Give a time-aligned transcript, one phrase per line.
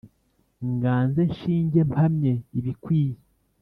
[0.71, 3.17] nganze nshinge mpamye ibikwiye